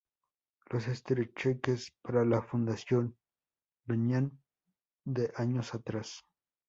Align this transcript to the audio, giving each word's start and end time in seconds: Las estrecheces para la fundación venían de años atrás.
Las 0.71 0.87
estrecheces 0.87 1.91
para 2.01 2.25
la 2.25 2.41
fundación 2.41 3.15
venían 3.85 4.31
de 5.05 5.31
años 5.35 5.75
atrás. 5.75 6.25